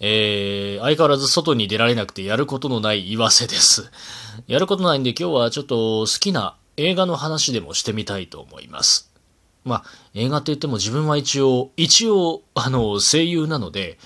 [0.00, 3.90] えー、相変わらず外に出られなくてやることのない岩瀬です。
[4.48, 9.10] やることないんで今日はちょっと好きな映画の話でもしてみたいと思います。
[9.62, 9.84] まあ、
[10.14, 13.98] 映画って言っても自分は一応、一応、あの、声優なので、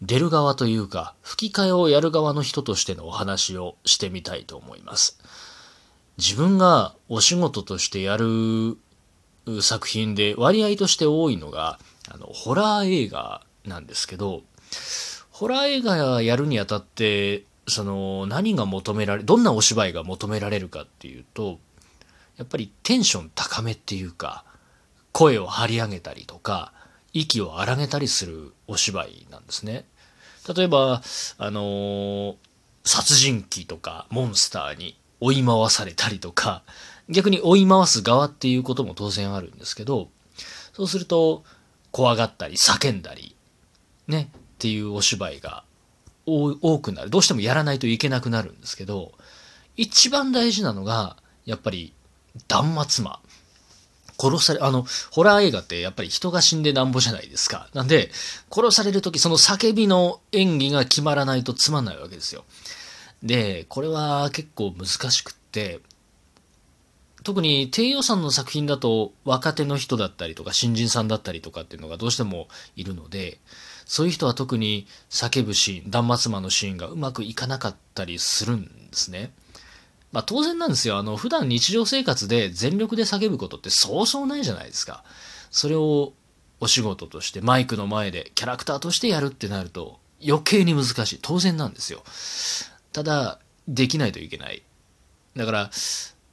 [0.00, 5.20] 出る側というか、吹き替えをやる側の人としてのお話をしてみたいと思います。
[6.16, 8.78] 自分がお仕事としてやる
[9.60, 11.78] 作品で割合として多いのが、
[12.08, 14.42] あの、ホラー映画なんですけど、
[15.42, 21.58] ホラー映画やるにあたって、その、何が求められ、どんなお芝居が求められるかっていうと、
[22.36, 24.44] やっぱりテンション高めっていうか、
[25.10, 26.72] 声を張り上げたりとか、
[27.12, 29.84] 息を荒げたりするお芝居なんですね。
[30.54, 31.02] 例えば、
[31.38, 32.36] あのー、
[32.84, 36.62] 殺人鬼とかモンスターに追い回されたりとか、
[37.08, 40.08] 逆に追い回す側っていうことも当然あるんですけど、
[40.72, 41.42] そうすると、
[41.90, 43.34] 怖がったり叫んだり、
[44.06, 44.30] ね、
[44.62, 45.64] っていうお芝居が
[46.24, 47.10] 多くなる。
[47.10, 49.10] どうしてもやらないといけなくなるんですけど、
[49.76, 51.92] 一番大事なのが、やっぱり、
[52.46, 53.18] 断末魔。
[54.20, 57.68] 殺され、あの、ホラー映画ってやっぱり人が死んでなんぼじゃないですか。
[57.74, 58.12] なんで、
[58.52, 62.44] 殺されるときその叫びの演技が決まらないとつまんないわけですよ。
[63.20, 65.80] で、これは結構難しくって、
[67.22, 73.38] 特に低予算の作品だと若手の人だったりとか新人さんだったりとかっていうのがどうしてもいるので、
[73.84, 79.32] そういう人は特に叫ぶシーン、断末魔のシーンがうまくいかなかったりするんですね。
[80.12, 80.98] まあ当然なんですよ。
[80.98, 85.04] あの、普段日常生活で全力で叫ぶことってそうそうないじゃないですか。
[85.50, 86.12] それを
[86.60, 91.18] お仕事としてマイクの前でキャラクターとしてやるってなると余計に難しい。
[91.20, 92.02] 当然なんですよ。
[92.92, 94.62] ただ、できないといけない。
[95.36, 95.70] だから、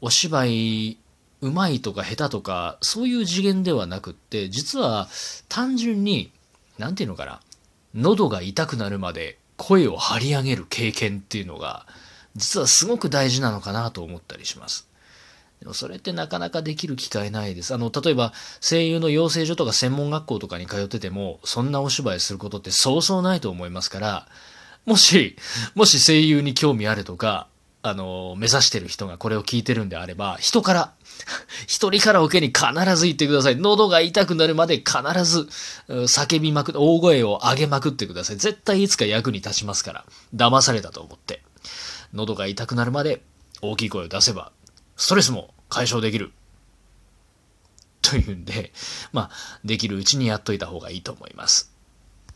[0.00, 0.98] お芝居、
[1.42, 5.08] うまいとか下手とか、そういう次元ではなくって、実は
[5.48, 6.32] 単純に、
[6.78, 7.40] なんていうのかな、
[7.94, 11.86] 喉が痛くなるまで声を張り上げる経験っていうのが、
[12.36, 14.88] 実はすごく大事なのかなと思ったりします。
[15.60, 17.74] でもそれってなかなかできる機会ないです。
[17.74, 24.28] あの、例えば声優の養成所とか専門学校とかに通ってても、そんなお芝居することってそうそうないと思いますから、
[24.86, 25.36] もし、
[25.74, 27.48] もし声優に興味あるとか、
[27.82, 30.92] あの、目指してる人がこれを聞いてるんであれば、人から、
[31.66, 33.56] 一人から受けに必ず言ってください。
[33.56, 34.92] 喉が痛くなるまで必
[35.24, 35.48] ず
[35.88, 38.36] 叫びまく、大声を上げまくってください。
[38.36, 40.04] 絶対いつか役に立ちますから。
[40.34, 41.42] 騙されたと思って。
[42.12, 43.22] 喉が痛くなるまで
[43.62, 44.52] 大きい声を出せば、
[44.96, 46.32] ストレスも解消できる。
[48.02, 48.72] というんで、
[49.12, 51.72] まあ、できるうちにやっといた方がいいと思います。